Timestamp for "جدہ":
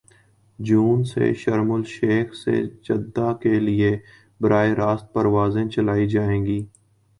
2.83-3.31